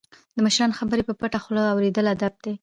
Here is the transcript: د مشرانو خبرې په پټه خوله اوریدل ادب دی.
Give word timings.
د 0.35 0.37
مشرانو 0.45 0.77
خبرې 0.79 1.03
په 1.05 1.13
پټه 1.19 1.39
خوله 1.43 1.61
اوریدل 1.73 2.05
ادب 2.15 2.33
دی. 2.43 2.53